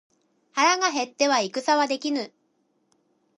[0.53, 2.33] 腹が減っては戦はできぬ。